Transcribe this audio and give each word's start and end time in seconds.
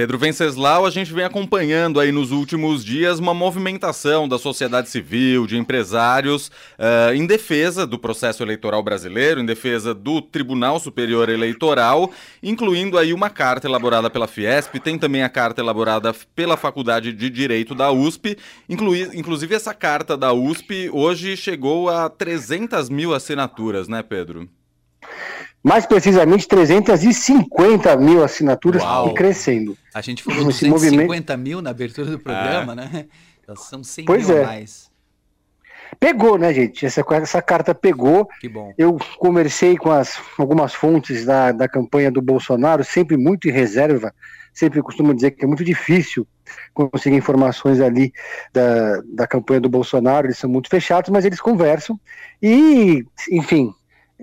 Pedro 0.00 0.16
Venceslau, 0.16 0.86
a 0.86 0.90
gente 0.90 1.12
vem 1.12 1.26
acompanhando 1.26 2.00
aí 2.00 2.10
nos 2.10 2.30
últimos 2.30 2.82
dias 2.82 3.18
uma 3.18 3.34
movimentação 3.34 4.26
da 4.26 4.38
sociedade 4.38 4.88
civil, 4.88 5.46
de 5.46 5.58
empresários, 5.58 6.50
uh, 6.78 7.12
em 7.14 7.26
defesa 7.26 7.86
do 7.86 7.98
processo 7.98 8.42
eleitoral 8.42 8.82
brasileiro, 8.82 9.42
em 9.42 9.44
defesa 9.44 9.92
do 9.92 10.22
Tribunal 10.22 10.80
Superior 10.80 11.28
Eleitoral, 11.28 12.10
incluindo 12.42 12.96
aí 12.96 13.12
uma 13.12 13.28
carta 13.28 13.68
elaborada 13.68 14.08
pela 14.08 14.26
Fiesp, 14.26 14.76
tem 14.76 14.98
também 14.98 15.22
a 15.22 15.28
carta 15.28 15.60
elaborada 15.60 16.14
pela 16.34 16.56
Faculdade 16.56 17.12
de 17.12 17.28
Direito 17.28 17.74
da 17.74 17.92
USP, 17.92 18.38
inclui, 18.70 19.02
inclusive 19.12 19.54
essa 19.54 19.74
carta 19.74 20.16
da 20.16 20.32
USP 20.32 20.88
hoje 20.90 21.36
chegou 21.36 21.90
a 21.90 22.08
300 22.08 22.88
mil 22.88 23.14
assinaturas, 23.14 23.86
né, 23.86 24.02
Pedro? 24.02 24.48
Mais 25.62 25.86
precisamente 25.86 26.48
350 26.48 27.96
mil 27.96 28.24
assinaturas 28.24 28.82
Uau. 28.82 29.08
e 29.10 29.14
crescendo. 29.14 29.76
A 29.94 30.00
gente 30.00 30.22
falou 30.22 30.40
de 30.40 30.46
250 30.46 30.96
movimento... 30.98 31.38
mil 31.38 31.62
na 31.62 31.70
abertura 31.70 32.10
do 32.10 32.18
programa, 32.18 32.72
é. 32.72 32.76
né? 32.76 33.06
Então, 33.42 33.56
são 33.56 33.82
100 33.84 34.04
pois 34.04 34.28
mil 34.28 34.38
é. 34.38 34.46
mais. 34.46 34.90
Pegou, 35.98 36.38
né, 36.38 36.54
gente? 36.54 36.86
Essa, 36.86 37.04
essa 37.14 37.42
carta 37.42 37.74
pegou. 37.74 38.26
Que 38.40 38.48
bom. 38.48 38.72
Eu 38.78 38.96
conversei 39.18 39.76
com 39.76 39.90
as, 39.90 40.18
algumas 40.38 40.72
fontes 40.72 41.24
da, 41.24 41.50
da 41.52 41.68
campanha 41.68 42.10
do 42.10 42.22
Bolsonaro, 42.22 42.84
sempre 42.84 43.16
muito 43.16 43.48
em 43.48 43.52
reserva. 43.52 44.14
Sempre 44.52 44.82
costumo 44.82 45.14
dizer 45.14 45.32
que 45.32 45.44
é 45.44 45.48
muito 45.48 45.64
difícil 45.64 46.26
conseguir 46.74 47.16
informações 47.16 47.80
ali 47.80 48.12
da, 48.52 49.00
da 49.14 49.26
campanha 49.26 49.60
do 49.60 49.68
Bolsonaro, 49.68 50.26
eles 50.26 50.38
são 50.38 50.50
muito 50.50 50.68
fechados, 50.68 51.10
mas 51.10 51.24
eles 51.24 51.40
conversam. 51.40 51.98
E, 52.42 53.04
enfim, 53.30 53.72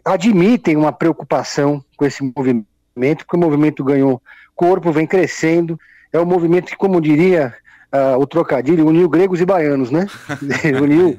admitem 0.04 0.76
uma 0.76 0.92
preocupação 0.92 1.84
com 1.96 2.06
esse 2.06 2.24
movimento, 2.24 3.26
porque 3.26 3.36
o 3.36 3.40
movimento 3.40 3.84
ganhou 3.84 4.22
corpo, 4.56 4.92
vem 4.92 5.06
crescendo, 5.06 5.80
é 6.12 6.20
um 6.20 6.26
movimento 6.26 6.68
que, 6.68 6.76
como 6.76 7.02
diria 7.02 7.54
uh, 7.94 8.20
o 8.20 8.26
trocadilho, 8.26 8.88
uniu 8.88 9.08
gregos 9.10 9.42
e 9.42 9.46
baianos, 9.46 9.92
né? 9.92 10.08
uniu 10.82 11.18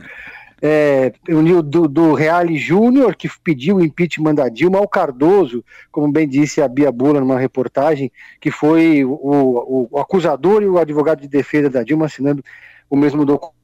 é, 0.61 1.13
uniu 1.29 1.63
do, 1.63 1.87
do 1.87 2.15
Reale 2.15 2.57
Júnior, 2.57 3.15
que 3.15 3.29
pediu 3.43 3.77
o 3.77 3.85
impeachment 3.85 4.35
da 4.35 4.49
Dilma, 4.49 4.79
ao 4.79 4.89
Cardoso, 4.89 5.65
como 5.91 6.11
bem 6.11 6.29
disse 6.29 6.61
a 6.61 6.69
Bia 6.69 6.91
Bula 6.91 7.21
numa 7.21 7.39
reportagem, 7.39 8.11
que 8.41 8.51
foi 8.51 9.05
o, 9.05 9.13
o, 9.13 9.89
o 9.93 9.99
acusador 9.99 10.63
e 10.63 10.67
o 10.67 10.79
advogado 10.79 11.21
de 11.21 11.29
defesa 11.29 11.71
da 11.71 11.83
Dilma 11.83 12.07
assinando 12.07 12.43
o 12.91 12.97
mesmo 12.97 13.25
documento. 13.25 13.58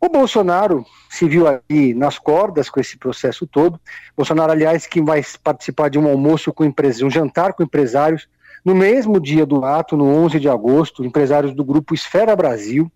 O 0.00 0.08
Bolsonaro 0.08 0.84
se 1.10 1.28
viu 1.28 1.46
aí 1.46 1.94
nas 1.94 2.18
cordas 2.18 2.68
com 2.68 2.80
esse 2.80 2.96
processo 2.96 3.46
todo. 3.46 3.80
Bolsonaro, 4.16 4.52
aliás, 4.52 4.86
que 4.86 5.00
vai 5.00 5.22
participar 5.42 5.90
de 5.90 5.98
um 5.98 6.08
almoço 6.08 6.52
com 6.52 6.64
empresas, 6.64 7.02
um 7.02 7.10
jantar 7.10 7.52
com 7.52 7.62
empresários, 7.62 8.28
no 8.64 8.74
mesmo 8.74 9.20
dia 9.20 9.46
do 9.46 9.64
ato, 9.64 9.96
no 9.96 10.04
11 10.04 10.40
de 10.40 10.48
agosto, 10.48 11.04
empresários 11.04 11.54
do 11.54 11.64
grupo 11.64 11.94
Esfera 11.94 12.34
Brasil. 12.34 12.90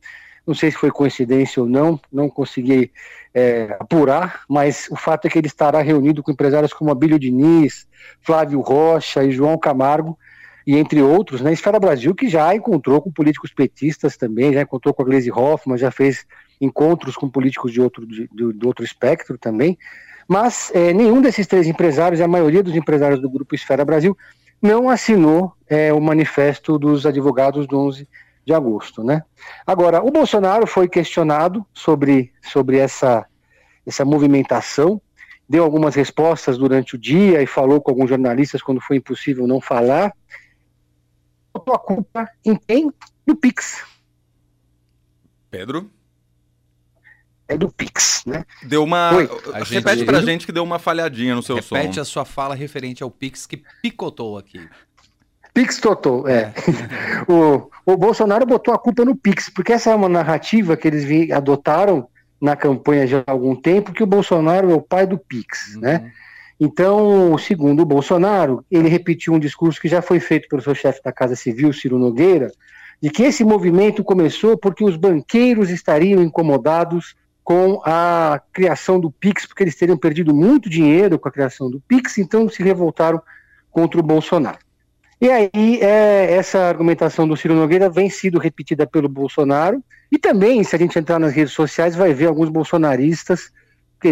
Não 0.46 0.54
sei 0.54 0.70
se 0.70 0.76
foi 0.76 0.90
coincidência 0.90 1.62
ou 1.62 1.68
não, 1.68 2.00
não 2.12 2.28
consegui 2.28 2.90
é, 3.32 3.76
apurar, 3.78 4.42
mas 4.48 4.88
o 4.90 4.96
fato 4.96 5.26
é 5.26 5.30
que 5.30 5.38
ele 5.38 5.46
estará 5.46 5.80
reunido 5.80 6.22
com 6.22 6.32
empresários 6.32 6.72
como 6.72 6.90
Abílio 6.90 7.18
Diniz, 7.18 7.86
Flávio 8.20 8.60
Rocha 8.60 9.22
e 9.22 9.30
João 9.30 9.56
Camargo, 9.56 10.18
e 10.66 10.76
entre 10.76 11.00
outros, 11.02 11.40
né, 11.40 11.52
Esfera 11.52 11.80
Brasil, 11.80 12.14
que 12.14 12.28
já 12.28 12.54
encontrou 12.54 13.00
com 13.00 13.10
políticos 13.10 13.52
petistas 13.52 14.16
também, 14.16 14.52
já 14.52 14.62
encontrou 14.62 14.92
com 14.94 15.02
a 15.02 15.04
Gleisi 15.04 15.30
Hoffmann, 15.30 15.78
já 15.78 15.90
fez 15.90 16.26
encontros 16.60 17.16
com 17.16 17.28
políticos 17.28 17.72
de 17.72 17.80
outro, 17.80 18.06
de, 18.06 18.28
de 18.28 18.66
outro 18.66 18.84
espectro 18.84 19.38
também, 19.38 19.78
mas 20.28 20.70
é, 20.74 20.92
nenhum 20.92 21.20
desses 21.20 21.46
três 21.46 21.66
empresários, 21.66 22.20
a 22.20 22.28
maioria 22.28 22.62
dos 22.62 22.76
empresários 22.76 23.20
do 23.20 23.28
Grupo 23.28 23.54
Esfera 23.54 23.84
Brasil, 23.84 24.16
não 24.60 24.90
assinou 24.90 25.54
é, 25.68 25.92
o 25.92 26.00
manifesto 26.00 26.78
dos 26.78 27.06
advogados 27.06 27.66
do 27.66 27.78
11 27.78 28.06
de 28.44 28.54
agosto, 28.54 29.02
né? 29.02 29.22
Agora, 29.66 30.02
o 30.02 30.10
Bolsonaro 30.10 30.66
foi 30.66 30.88
questionado 30.88 31.64
sobre, 31.72 32.32
sobre 32.42 32.78
essa, 32.78 33.26
essa 33.86 34.04
movimentação, 34.04 35.00
deu 35.48 35.64
algumas 35.64 35.94
respostas 35.94 36.56
durante 36.56 36.94
o 36.94 36.98
dia 36.98 37.42
e 37.42 37.46
falou 37.46 37.80
com 37.80 37.90
alguns 37.90 38.08
jornalistas 38.08 38.62
quando 38.62 38.80
foi 38.80 38.96
impossível 38.96 39.46
não 39.46 39.60
falar, 39.60 40.12
botou 41.60 41.74
a 41.74 41.78
culpa 41.78 42.28
em 42.44 42.56
quem? 42.56 42.90
No 43.26 43.36
Pix. 43.36 43.84
Pedro? 45.50 45.90
É 47.46 47.58
do 47.58 47.70
Pix, 47.70 48.22
né? 48.24 48.44
Deu 48.62 48.82
uma. 48.84 49.12
Oi. 49.12 49.28
Repete 49.64 49.98
gente... 49.98 50.04
pra 50.04 50.20
gente 50.22 50.46
que 50.46 50.52
deu 50.52 50.62
uma 50.62 50.78
falhadinha 50.78 51.34
no 51.34 51.42
seu 51.42 51.56
Repete 51.56 51.68
som. 51.68 51.74
Repete 51.74 52.00
a 52.00 52.04
sua 52.04 52.24
fala 52.24 52.54
referente 52.54 53.02
ao 53.02 53.10
Pix 53.10 53.46
que 53.46 53.62
picotou 53.82 54.38
aqui. 54.38 54.68
Pix 55.52 55.78
Totô, 55.78 56.28
é. 56.28 56.54
o, 57.28 57.68
o 57.84 57.96
Bolsonaro 57.96 58.46
botou 58.46 58.72
a 58.72 58.78
culpa 58.78 59.04
no 59.04 59.16
Pix, 59.16 59.50
porque 59.50 59.72
essa 59.72 59.90
é 59.90 59.94
uma 59.94 60.08
narrativa 60.08 60.76
que 60.76 60.86
eles 60.86 61.32
adotaram 61.32 62.08
na 62.40 62.54
campanha 62.54 63.04
já 63.04 63.24
há 63.26 63.32
algum 63.32 63.56
tempo, 63.56 63.92
que 63.92 64.02
o 64.02 64.06
Bolsonaro 64.06 64.70
é 64.70 64.74
o 64.74 64.80
pai 64.80 65.08
do 65.08 65.18
Pix, 65.18 65.74
uhum. 65.74 65.80
né? 65.80 66.12
Então, 66.60 67.38
segundo 67.38 67.80
o 67.80 67.86
Bolsonaro, 67.86 68.62
ele 68.70 68.90
repetiu 68.90 69.32
um 69.32 69.38
discurso 69.38 69.80
que 69.80 69.88
já 69.88 70.02
foi 70.02 70.20
feito 70.20 70.46
pelo 70.46 70.60
seu 70.60 70.74
chefe 70.74 71.00
da 71.02 71.10
Casa 71.10 71.34
Civil, 71.34 71.72
Ciro 71.72 71.98
Nogueira, 71.98 72.52
de 73.00 73.08
que 73.08 73.22
esse 73.22 73.42
movimento 73.42 74.04
começou 74.04 74.58
porque 74.58 74.84
os 74.84 74.94
banqueiros 74.94 75.70
estariam 75.70 76.22
incomodados 76.22 77.16
com 77.42 77.80
a 77.82 78.42
criação 78.52 79.00
do 79.00 79.10
Pix, 79.10 79.46
porque 79.46 79.64
eles 79.64 79.74
teriam 79.74 79.96
perdido 79.96 80.34
muito 80.34 80.68
dinheiro 80.68 81.18
com 81.18 81.26
a 81.26 81.32
criação 81.32 81.70
do 81.70 81.80
Pix, 81.80 82.18
então 82.18 82.46
se 82.46 82.62
revoltaram 82.62 83.22
contra 83.70 83.98
o 83.98 84.02
Bolsonaro. 84.02 84.58
E 85.18 85.30
aí, 85.30 85.80
é, 85.80 86.34
essa 86.34 86.60
argumentação 86.60 87.26
do 87.26 87.36
Ciro 87.36 87.54
Nogueira 87.54 87.88
vem 87.88 88.10
sido 88.10 88.38
repetida 88.38 88.86
pelo 88.86 89.08
Bolsonaro, 89.08 89.82
e 90.12 90.18
também, 90.18 90.62
se 90.62 90.76
a 90.76 90.78
gente 90.78 90.98
entrar 90.98 91.18
nas 91.18 91.32
redes 91.32 91.54
sociais, 91.54 91.96
vai 91.96 92.12
ver 92.12 92.26
alguns 92.26 92.50
bolsonaristas 92.50 93.50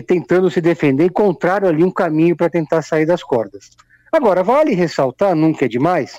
tentando 0.07 0.51
se 0.51 0.61
defender, 0.61 1.07
encontraram 1.07 1.69
ali 1.69 1.83
um 1.83 1.91
caminho 1.91 2.37
para 2.37 2.51
tentar 2.51 2.83
sair 2.83 3.07
das 3.07 3.23
cordas. 3.23 3.71
Agora, 4.13 4.43
vale 4.43 4.75
ressaltar, 4.75 5.35
nunca 5.35 5.65
é 5.65 5.69
demais, 5.69 6.19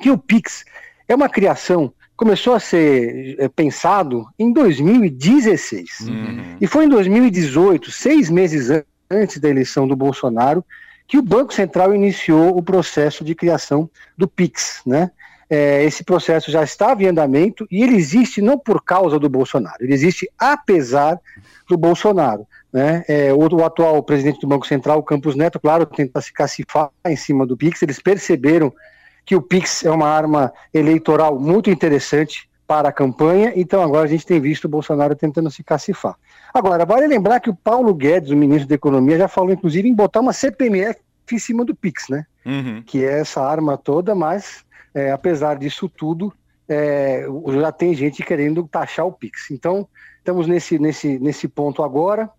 que 0.00 0.10
o 0.10 0.18
Pix 0.18 0.64
é 1.08 1.14
uma 1.14 1.28
criação, 1.28 1.92
começou 2.16 2.54
a 2.54 2.60
ser 2.60 3.36
é, 3.38 3.48
pensado 3.48 4.26
em 4.38 4.52
2016. 4.52 6.00
Uhum. 6.00 6.56
E 6.60 6.66
foi 6.66 6.84
em 6.84 6.88
2018, 6.88 7.90
seis 7.90 8.30
meses 8.30 8.68
antes 9.10 9.38
da 9.38 9.48
eleição 9.48 9.88
do 9.88 9.96
Bolsonaro, 9.96 10.64
que 11.08 11.18
o 11.18 11.22
Banco 11.22 11.52
Central 11.52 11.94
iniciou 11.94 12.56
o 12.56 12.62
processo 12.62 13.24
de 13.24 13.34
criação 13.34 13.90
do 14.16 14.28
PIX, 14.28 14.82
né? 14.86 15.10
É, 15.50 15.82
esse 15.82 16.04
processo 16.04 16.50
já 16.50 16.62
estava 16.62 17.02
em 17.02 17.08
andamento 17.08 17.66
e 17.70 17.82
ele 17.82 17.96
existe 17.96 18.40
não 18.40 18.56
por 18.56 18.82
causa 18.82 19.18
do 19.18 19.28
Bolsonaro, 19.28 19.78
ele 19.80 19.92
existe 19.92 20.30
apesar 20.38 21.18
do 21.68 21.76
Bolsonaro. 21.76 22.46
Né? 22.72 23.04
É, 23.08 23.32
o, 23.32 23.38
o, 23.38 23.64
atual 23.64 24.00
presidente 24.02 24.40
do 24.40 24.46
Banco 24.46 24.66
Central, 24.66 25.02
Campos 25.02 25.34
Neto, 25.34 25.58
claro, 25.58 25.84
tenta 25.84 26.20
se 26.20 26.32
cacifar 26.32 26.90
em 27.04 27.16
cima 27.16 27.44
do 27.44 27.56
Pix. 27.56 27.82
Eles 27.82 28.00
perceberam 28.00 28.72
que 29.24 29.34
o 29.34 29.42
Pix 29.42 29.84
é 29.84 29.90
uma 29.90 30.08
arma 30.08 30.52
eleitoral 30.72 31.38
muito 31.38 31.68
interessante 31.68 32.48
para 32.66 32.90
a 32.90 32.92
campanha, 32.92 33.52
então 33.56 33.82
agora 33.82 34.04
a 34.04 34.08
gente 34.08 34.24
tem 34.24 34.40
visto 34.40 34.66
o 34.66 34.68
Bolsonaro 34.68 35.16
tentando 35.16 35.50
se 35.50 35.64
cacifar. 35.64 36.14
Agora, 36.54 36.86
vale 36.86 37.08
lembrar 37.08 37.40
que 37.40 37.50
o 37.50 37.54
Paulo 37.54 37.92
Guedes, 37.92 38.30
o 38.30 38.36
ministro 38.36 38.68
da 38.68 38.76
Economia, 38.76 39.18
já 39.18 39.26
falou 39.26 39.50
inclusive 39.50 39.88
em 39.88 39.94
botar 39.94 40.20
uma 40.20 40.32
CPMF 40.32 41.00
em 41.32 41.38
cima 41.38 41.64
do 41.64 41.74
Pix, 41.74 42.08
né? 42.08 42.24
Uhum. 42.46 42.82
Que 42.86 43.04
é 43.04 43.20
essa 43.20 43.40
arma 43.40 43.76
toda, 43.76 44.14
mas 44.14 44.64
é, 44.94 45.10
apesar 45.10 45.58
disso 45.58 45.88
tudo, 45.88 46.32
é, 46.68 47.26
já 47.60 47.72
tem 47.72 47.94
gente 47.94 48.22
querendo 48.22 48.66
taxar 48.66 49.06
o 49.06 49.12
Pix. 49.12 49.50
Então, 49.50 49.88
estamos 50.18 50.46
nesse, 50.46 50.78
nesse, 50.78 51.18
nesse 51.18 51.48
ponto 51.48 51.82
agora 51.82 52.30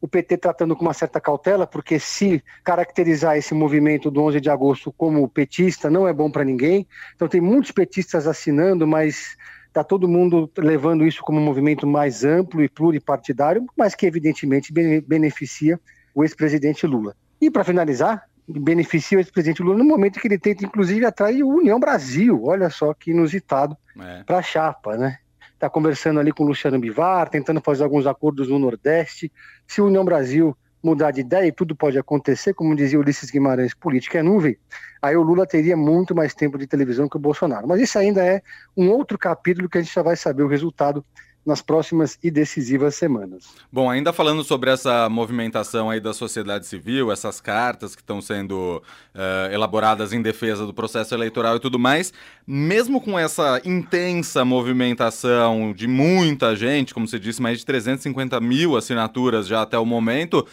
o 0.00 0.06
PT 0.06 0.36
tratando 0.36 0.76
com 0.76 0.82
uma 0.82 0.94
certa 0.94 1.20
cautela, 1.20 1.66
porque 1.66 1.98
se 1.98 2.42
caracterizar 2.62 3.36
esse 3.36 3.52
movimento 3.54 4.10
do 4.10 4.22
11 4.22 4.40
de 4.40 4.50
agosto 4.50 4.92
como 4.92 5.28
petista 5.28 5.90
não 5.90 6.06
é 6.06 6.12
bom 6.12 6.30
para 6.30 6.44
ninguém. 6.44 6.86
Então 7.14 7.28
tem 7.28 7.40
muitos 7.40 7.72
petistas 7.72 8.26
assinando, 8.26 8.86
mas 8.86 9.36
está 9.66 9.82
todo 9.82 10.08
mundo 10.08 10.50
levando 10.56 11.06
isso 11.06 11.22
como 11.22 11.40
um 11.40 11.44
movimento 11.44 11.86
mais 11.86 12.24
amplo 12.24 12.62
e 12.62 12.68
pluripartidário, 12.68 13.66
mas 13.76 13.94
que 13.94 14.06
evidentemente 14.06 14.72
beneficia 14.72 15.80
o 16.14 16.22
ex-presidente 16.22 16.86
Lula. 16.86 17.14
E 17.40 17.50
para 17.50 17.64
finalizar, 17.64 18.24
beneficia 18.48 19.18
o 19.18 19.20
ex-presidente 19.20 19.62
Lula 19.62 19.78
no 19.78 19.84
momento 19.84 20.18
que 20.18 20.26
ele 20.26 20.38
tenta, 20.38 20.64
inclusive, 20.64 21.04
atrair 21.04 21.42
o 21.42 21.48
União 21.48 21.78
Brasil. 21.78 22.42
Olha 22.44 22.70
só 22.70 22.94
que 22.94 23.10
inusitado 23.10 23.76
é. 24.00 24.22
para 24.24 24.38
a 24.38 24.42
chapa, 24.42 24.96
né? 24.96 25.18
está 25.58 25.68
conversando 25.68 26.20
ali 26.20 26.32
com 26.32 26.44
o 26.44 26.46
Luciano 26.46 26.78
Bivar, 26.78 27.28
tentando 27.28 27.60
fazer 27.60 27.82
alguns 27.82 28.06
acordos 28.06 28.48
no 28.48 28.58
Nordeste. 28.58 29.30
Se 29.66 29.80
o 29.80 29.86
União 29.86 30.04
Brasil 30.04 30.56
mudar 30.82 31.10
de 31.10 31.20
ideia, 31.20 31.46
e 31.46 31.52
tudo 31.52 31.74
pode 31.74 31.98
acontecer, 31.98 32.54
como 32.54 32.76
dizia 32.76 32.98
Ulisses 32.98 33.30
Guimarães, 33.30 33.74
política 33.74 34.18
é 34.18 34.22
nuvem, 34.22 34.56
aí 35.02 35.16
o 35.16 35.22
Lula 35.22 35.44
teria 35.44 35.76
muito 35.76 36.14
mais 36.14 36.32
tempo 36.32 36.56
de 36.56 36.68
televisão 36.68 37.08
que 37.08 37.16
o 37.16 37.20
Bolsonaro. 37.20 37.66
Mas 37.66 37.80
isso 37.80 37.98
ainda 37.98 38.24
é 38.24 38.40
um 38.76 38.88
outro 38.88 39.18
capítulo 39.18 39.68
que 39.68 39.78
a 39.78 39.82
gente 39.82 39.92
já 39.92 40.02
vai 40.02 40.16
saber 40.16 40.44
o 40.44 40.48
resultado 40.48 41.04
nas 41.48 41.62
próximas 41.62 42.18
e 42.22 42.30
decisivas 42.30 42.94
semanas. 42.94 43.44
Bom, 43.72 43.90
ainda 43.90 44.12
falando 44.12 44.44
sobre 44.44 44.70
essa 44.70 45.08
movimentação 45.08 45.88
aí 45.88 45.98
da 45.98 46.12
sociedade 46.12 46.66
civil, 46.66 47.10
essas 47.10 47.40
cartas 47.40 47.96
que 47.96 48.02
estão 48.02 48.20
sendo 48.20 48.82
uh, 49.14 49.52
elaboradas 49.52 50.12
em 50.12 50.20
defesa 50.20 50.66
do 50.66 50.74
processo 50.74 51.14
eleitoral 51.14 51.56
e 51.56 51.60
tudo 51.60 51.78
mais, 51.78 52.12
mesmo 52.46 53.00
com 53.00 53.18
essa 53.18 53.60
intensa 53.64 54.44
movimentação 54.44 55.72
de 55.74 55.88
muita 55.88 56.54
gente, 56.54 56.92
como 56.92 57.08
você 57.08 57.18
disse, 57.18 57.40
mais 57.40 57.58
de 57.58 57.64
350 57.64 58.38
mil 58.40 58.76
assinaturas 58.76 59.46
já 59.46 59.62
até 59.62 59.78
o 59.78 59.86
momento, 59.86 60.46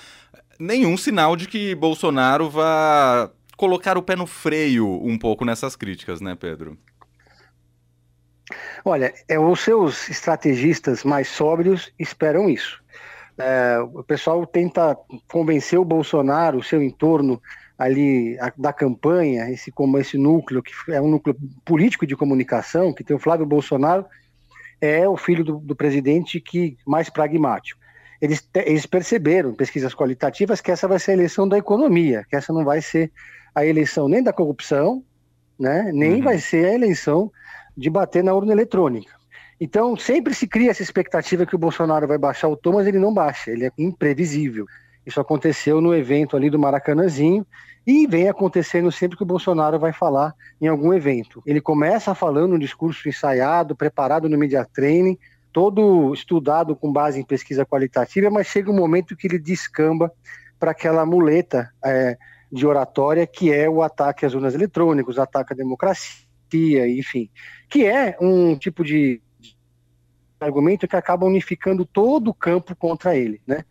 nenhum 0.57 0.95
sinal 0.95 1.35
de 1.35 1.47
que 1.47 1.75
Bolsonaro 1.75 2.49
vá 2.49 3.29
colocar 3.57 3.97
o 3.97 4.01
pé 4.01 4.15
no 4.15 4.25
freio 4.25 4.87
um 5.03 5.17
pouco 5.17 5.43
nessas 5.43 5.75
críticas, 5.75 6.21
né, 6.21 6.35
Pedro? 6.35 6.77
Olha, 8.87 9.11
é, 9.27 9.39
os 9.39 9.61
seus 9.61 10.07
estrategistas 10.09 11.03
mais 11.03 11.27
sóbrios 11.27 11.91
esperam 11.97 12.47
isso. 12.47 12.83
É, 13.35 13.79
o 13.79 14.03
pessoal 14.03 14.45
tenta 14.45 14.95
convencer 15.27 15.79
o 15.79 15.83
Bolsonaro, 15.83 16.59
o 16.59 16.63
seu 16.63 16.83
entorno 16.83 17.41
ali 17.79 18.39
a, 18.39 18.53
da 18.55 18.71
campanha, 18.71 19.49
esse 19.49 19.71
como 19.71 19.97
esse 19.97 20.19
núcleo 20.19 20.61
que 20.61 20.71
é 20.91 21.01
um 21.01 21.09
núcleo 21.09 21.35
político 21.65 22.05
de 22.05 22.15
comunicação, 22.15 22.93
que 22.93 23.03
tem 23.03 23.15
o 23.15 23.19
Flávio 23.19 23.45
Bolsonaro, 23.45 24.05
é 24.79 25.09
o 25.09 25.17
filho 25.17 25.43
do, 25.43 25.57
do 25.57 25.75
presidente 25.75 26.39
que 26.39 26.77
mais 26.85 27.09
pragmático. 27.09 27.81
Eles, 28.21 28.47
eles 28.53 28.85
perceberam, 28.85 29.49
em 29.49 29.55
pesquisas 29.55 29.95
qualitativas, 29.95 30.61
que 30.61 30.71
essa 30.71 30.87
vai 30.87 30.99
ser 30.99 31.11
a 31.11 31.15
eleição 31.15 31.47
da 31.47 31.57
economia, 31.57 32.23
que 32.29 32.35
essa 32.35 32.53
não 32.53 32.63
vai 32.63 32.81
ser 32.81 33.11
a 33.53 33.65
eleição 33.65 34.07
nem 34.07 34.21
da 34.21 34.31
corrupção, 34.31 35.03
né, 35.59 35.89
nem 35.91 36.15
uhum. 36.15 36.21
vai 36.21 36.37
ser 36.37 36.65
a 36.65 36.73
eleição 36.73 37.31
de 37.75 37.89
bater 37.89 38.23
na 38.23 38.33
urna 38.33 38.51
eletrônica. 38.51 39.13
Então, 39.59 39.95
sempre 39.95 40.33
se 40.33 40.47
cria 40.47 40.71
essa 40.71 40.83
expectativa 40.83 41.45
que 41.45 41.55
o 41.55 41.59
Bolsonaro 41.59 42.07
vai 42.07 42.17
baixar 42.17 42.49
o 42.49 42.57
tom, 42.57 42.73
mas 42.73 42.87
ele 42.87 42.99
não 42.99 43.13
baixa, 43.13 43.51
ele 43.51 43.65
é 43.65 43.71
imprevisível. 43.77 44.65
Isso 45.05 45.21
aconteceu 45.21 45.79
no 45.79 45.93
evento 45.93 46.35
ali 46.35 46.49
do 46.49 46.59
Maracanãzinho 46.59 47.45
e 47.85 48.07
vem 48.07 48.27
acontecendo 48.27 48.91
sempre 48.91 49.15
que 49.15 49.23
o 49.23 49.27
Bolsonaro 49.27 49.79
vai 49.79 49.93
falar 49.93 50.33
em 50.59 50.67
algum 50.67 50.93
evento. 50.93 51.41
Ele 51.45 51.61
começa 51.61 52.15
falando 52.15 52.55
um 52.55 52.59
discurso 52.59 53.07
ensaiado, 53.07 53.75
preparado 53.75 54.27
no 54.27 54.37
media 54.37 54.65
training, 54.65 55.17
todo 55.53 56.13
estudado 56.13 56.75
com 56.75 56.91
base 56.91 57.19
em 57.19 57.23
pesquisa 57.23 57.65
qualitativa, 57.65 58.29
mas 58.29 58.47
chega 58.47 58.71
um 58.71 58.75
momento 58.75 59.15
que 59.15 59.27
ele 59.27 59.39
descamba 59.39 60.11
para 60.59 60.71
aquela 60.71 61.05
muleta 61.05 61.71
é, 61.83 62.17
de 62.51 62.65
oratória 62.65 63.27
que 63.27 63.53
é 63.53 63.69
o 63.69 63.83
ataque 63.83 64.25
às 64.25 64.33
urnas 64.33 64.55
eletrônicas, 64.55 65.19
ataque 65.19 65.53
à 65.53 65.55
democracia, 65.55 66.24
enfim, 66.53 67.29
que 67.69 67.85
é 67.85 68.17
um 68.21 68.57
tipo 68.57 68.83
de 68.83 69.21
argumento 70.39 70.87
que 70.87 70.95
acaba 70.95 71.25
unificando 71.25 71.85
todo 71.85 72.29
o 72.29 72.33
campo 72.33 72.75
contra 72.75 73.15
ele, 73.15 73.41
né? 73.45 73.63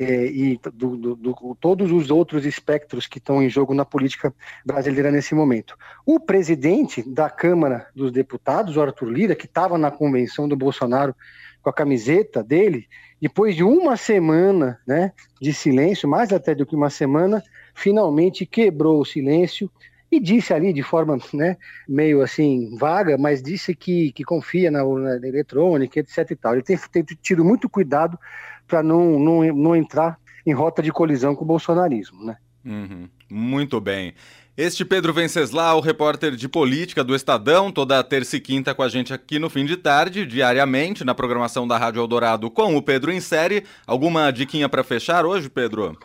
É, 0.00 0.26
e 0.26 0.60
do, 0.74 0.96
do, 0.96 1.16
do, 1.16 1.56
todos 1.60 1.90
os 1.90 2.08
outros 2.08 2.46
espectros 2.46 3.08
que 3.08 3.18
estão 3.18 3.42
em 3.42 3.50
jogo 3.50 3.74
na 3.74 3.84
política 3.84 4.32
brasileira 4.64 5.10
nesse 5.10 5.34
momento. 5.34 5.76
O 6.06 6.20
presidente 6.20 7.02
da 7.02 7.28
Câmara 7.28 7.88
dos 7.96 8.12
Deputados, 8.12 8.76
o 8.76 8.80
Arthur 8.80 9.10
Lira, 9.10 9.34
que 9.34 9.46
estava 9.46 9.76
na 9.76 9.90
convenção 9.90 10.48
do 10.48 10.54
Bolsonaro 10.54 11.16
com 11.60 11.68
a 11.68 11.72
camiseta 11.72 12.44
dele, 12.44 12.86
depois 13.20 13.56
de 13.56 13.64
uma 13.64 13.96
semana 13.96 14.78
né, 14.86 15.12
de 15.40 15.52
silêncio, 15.52 16.08
mais 16.08 16.32
até 16.32 16.54
do 16.54 16.64
que 16.64 16.76
uma 16.76 16.90
semana, 16.90 17.42
finalmente 17.74 18.46
quebrou 18.46 19.00
o 19.00 19.04
silêncio 19.04 19.68
e 20.10 20.18
disse 20.18 20.54
ali 20.54 20.72
de 20.72 20.82
forma 20.82 21.18
né, 21.32 21.56
meio 21.88 22.22
assim 22.22 22.76
vaga, 22.76 23.18
mas 23.18 23.42
disse 23.42 23.74
que, 23.74 24.12
que 24.12 24.24
confia 24.24 24.70
na 24.70 24.84
urna 24.84 25.16
eletrônica, 25.16 26.00
etc. 26.00 26.30
E 26.30 26.36
tal. 26.36 26.54
Ele 26.54 26.62
tem, 26.62 26.76
tem 26.76 27.04
tido 27.20 27.44
muito 27.44 27.68
cuidado 27.68 28.18
para 28.66 28.82
não, 28.82 29.18
não, 29.18 29.42
não 29.54 29.76
entrar 29.76 30.18
em 30.46 30.52
rota 30.52 30.82
de 30.82 30.90
colisão 30.90 31.34
com 31.34 31.44
o 31.44 31.48
bolsonarismo. 31.48 32.24
Né? 32.24 32.36
Uhum. 32.64 33.08
Muito 33.30 33.80
bem. 33.80 34.14
Este 34.56 34.84
Pedro 34.84 35.12
Venceslau, 35.12 35.78
repórter 35.80 36.34
de 36.34 36.48
política 36.48 37.04
do 37.04 37.14
Estadão, 37.14 37.70
toda 37.70 38.02
terça 38.02 38.36
e 38.36 38.40
quinta 38.40 38.74
com 38.74 38.82
a 38.82 38.88
gente 38.88 39.14
aqui 39.14 39.38
no 39.38 39.48
fim 39.48 39.64
de 39.64 39.76
tarde, 39.76 40.26
diariamente 40.26 41.04
na 41.04 41.14
programação 41.14 41.68
da 41.68 41.78
Rádio 41.78 42.00
Eldorado 42.00 42.50
com 42.50 42.76
o 42.76 42.82
Pedro 42.82 43.12
em 43.12 43.20
série. 43.20 43.62
Alguma 43.86 44.32
diquinha 44.32 44.68
para 44.68 44.82
fechar 44.82 45.24
hoje, 45.24 45.48
Pedro? 45.48 45.96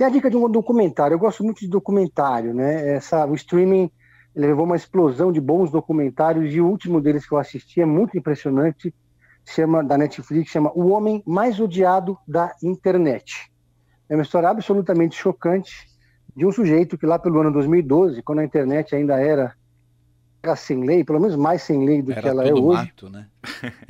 Tem 0.00 0.06
a 0.06 0.10
dica 0.10 0.30
de 0.30 0.36
um 0.38 0.48
documentário. 0.48 1.12
Eu 1.14 1.18
gosto 1.18 1.44
muito 1.44 1.60
de 1.60 1.68
documentário, 1.68 2.54
né? 2.54 2.94
Essa, 2.94 3.26
o 3.26 3.34
streaming 3.34 3.90
levou 4.34 4.64
uma 4.64 4.74
explosão 4.74 5.30
de 5.30 5.42
bons 5.42 5.70
documentários 5.70 6.54
e 6.54 6.58
o 6.58 6.66
último 6.66 7.02
deles 7.02 7.28
que 7.28 7.34
eu 7.34 7.38
assisti 7.38 7.82
é 7.82 7.84
muito 7.84 8.16
impressionante, 8.16 8.94
chama 9.44 9.84
da 9.84 9.98
Netflix, 9.98 10.52
chama 10.52 10.72
O 10.74 10.88
Homem 10.88 11.22
Mais 11.26 11.60
Odiado 11.60 12.16
da 12.26 12.56
Internet. 12.62 13.52
É 14.08 14.14
uma 14.14 14.22
história 14.22 14.48
absolutamente 14.48 15.16
chocante 15.16 15.86
de 16.34 16.46
um 16.46 16.50
sujeito 16.50 16.96
que 16.96 17.04
lá 17.04 17.18
pelo 17.18 17.38
ano 17.38 17.52
2012, 17.52 18.22
quando 18.22 18.38
a 18.38 18.44
internet 18.44 18.96
ainda 18.96 19.20
era, 19.20 19.52
era 20.42 20.56
sem 20.56 20.82
lei, 20.82 21.04
pelo 21.04 21.20
menos 21.20 21.36
mais 21.36 21.60
sem 21.60 21.84
lei 21.84 22.00
do 22.00 22.12
era 22.12 22.22
que 22.22 22.28
ela 22.28 22.48
é 22.48 22.54
hoje. 22.54 22.84
Mato, 22.84 23.10
né? 23.10 23.26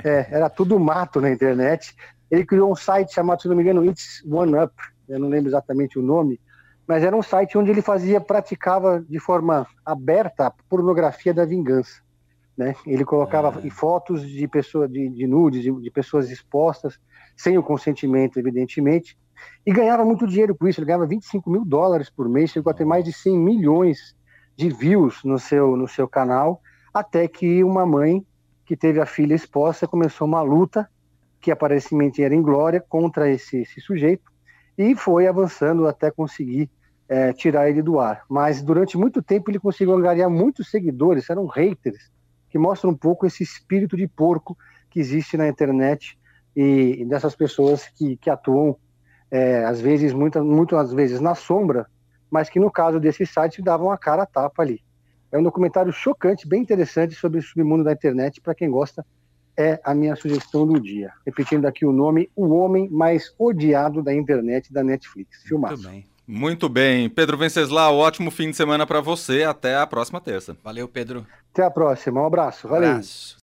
é, 0.03 0.27
era 0.29 0.49
tudo 0.49 0.77
mato 0.77 1.21
na 1.21 1.31
internet. 1.31 1.95
Ele 2.29 2.45
criou 2.45 2.69
um 2.69 2.75
site 2.75 3.13
chamado, 3.13 3.41
se 3.41 3.47
não 3.47 3.55
me 3.55 3.63
engano, 3.63 3.85
It's 3.85 4.21
One 4.29 4.57
Up, 4.61 4.73
eu 5.11 5.19
não 5.19 5.29
lembro 5.29 5.49
exatamente 5.49 5.99
o 5.99 6.01
nome, 6.01 6.39
mas 6.87 7.03
era 7.03 7.15
um 7.15 7.21
site 7.21 7.57
onde 7.57 7.69
ele 7.69 7.81
fazia, 7.81 8.19
praticava 8.19 9.03
de 9.07 9.19
forma 9.19 9.67
aberta 9.85 10.47
a 10.47 10.51
pornografia 10.51 11.33
da 11.33 11.45
vingança. 11.45 12.01
Né? 12.57 12.75
Ele 12.85 13.05
colocava 13.05 13.59
é. 13.65 13.69
fotos 13.69 14.27
de 14.27 14.47
pessoas, 14.47 14.91
de, 14.91 15.09
de 15.09 15.27
nudes, 15.27 15.61
de, 15.61 15.71
de, 15.71 15.91
pessoas 15.91 16.29
expostas, 16.29 16.99
sem 17.35 17.57
o 17.57 17.63
consentimento, 17.63 18.37
evidentemente, 18.37 19.17
e 19.65 19.71
ganhava 19.71 20.05
muito 20.05 20.27
dinheiro 20.27 20.55
com 20.55 20.67
isso. 20.67 20.79
Ele 20.79 20.87
ganhava 20.87 21.05
25 21.05 21.49
mil 21.49 21.65
dólares 21.65 22.09
por 22.09 22.27
mês, 22.27 22.51
chegou 22.51 22.71
a 22.71 22.73
ter 22.73 22.85
mais 22.85 23.03
de 23.03 23.13
100 23.13 23.37
milhões 23.37 24.15
de 24.55 24.69
views 24.69 25.23
no 25.23 25.39
seu, 25.39 25.75
no 25.75 25.87
seu 25.87 26.07
canal, 26.07 26.61
até 26.93 27.27
que 27.27 27.63
uma 27.63 27.85
mãe 27.85 28.25
que 28.65 28.75
teve 28.75 28.99
a 28.99 29.05
filha 29.05 29.33
exposta 29.33 29.87
começou 29.87 30.27
uma 30.27 30.41
luta, 30.41 30.89
que 31.39 31.51
aparentemente 31.51 32.21
era 32.21 32.35
em 32.35 32.41
glória, 32.41 32.79
contra 32.79 33.29
esse, 33.29 33.61
esse 33.61 33.81
sujeito, 33.81 34.30
e 34.77 34.95
foi 34.95 35.27
avançando 35.27 35.87
até 35.87 36.09
conseguir 36.09 36.69
é, 37.07 37.33
tirar 37.33 37.69
ele 37.69 37.81
do 37.81 37.99
ar. 37.99 38.23
Mas 38.29 38.61
durante 38.61 38.97
muito 38.97 39.21
tempo 39.21 39.51
ele 39.51 39.59
conseguiu 39.59 39.93
angariar 39.93 40.29
muitos 40.29 40.69
seguidores, 40.71 41.29
eram 41.29 41.45
haters, 41.45 42.09
que 42.49 42.57
mostram 42.57 42.91
um 42.91 42.95
pouco 42.95 43.25
esse 43.25 43.43
espírito 43.43 43.95
de 43.97 44.07
porco 44.07 44.57
que 44.89 44.99
existe 44.99 45.37
na 45.37 45.47
internet 45.47 46.17
e, 46.55 47.05
dessas 47.05 47.35
pessoas 47.35 47.87
que, 47.87 48.17
que 48.17 48.29
atuam, 48.29 48.75
é, 49.29 49.63
às 49.65 49.79
vezes, 49.79 50.13
muitas, 50.13 50.43
muitas 50.43 50.93
vezes 50.93 51.19
na 51.19 51.35
sombra, 51.35 51.87
mas 52.29 52.49
que 52.49 52.59
no 52.59 52.71
caso 52.71 52.99
desse 52.99 53.25
site 53.25 53.61
davam 53.61 53.91
a 53.91 53.97
cara 53.97 54.23
a 54.23 54.25
tapa 54.25 54.61
ali. 54.61 54.81
É 55.31 55.37
um 55.37 55.43
documentário 55.43 55.91
chocante, 55.93 56.47
bem 56.47 56.61
interessante 56.61 57.15
sobre 57.15 57.39
o 57.39 57.41
submundo 57.41 57.83
da 57.83 57.93
internet, 57.93 58.41
para 58.41 58.55
quem 58.55 58.69
gosta 58.69 59.05
é 59.57 59.79
a 59.83 59.93
minha 59.93 60.15
sugestão 60.15 60.65
do 60.65 60.79
dia. 60.79 61.11
Repetindo 61.25 61.65
aqui 61.65 61.85
o 61.85 61.91
nome, 61.91 62.29
O 62.35 62.49
Homem 62.49 62.89
Mais 62.89 63.33
Odiado 63.37 64.01
da 64.01 64.13
Internet 64.13 64.71
da 64.71 64.83
Netflix. 64.83 65.43
Filmaço. 65.43 65.75
Muito 65.75 65.89
bem. 65.89 66.11
Muito 66.27 66.69
bem. 66.69 67.09
Pedro 67.09 67.37
Venceslau, 67.37 67.97
ótimo 67.97 68.31
fim 68.31 68.51
de 68.51 68.55
semana 68.55 68.87
para 68.87 69.01
você. 69.01 69.43
Até 69.43 69.75
a 69.75 69.85
próxima 69.85 70.21
terça. 70.21 70.55
Valeu, 70.63 70.87
Pedro. 70.87 71.25
Até 71.51 71.63
a 71.63 71.71
próxima. 71.71 72.21
Um 72.21 72.25
abraço. 72.25 72.67
Valeu. 72.67 72.91
Abraço. 72.91 73.39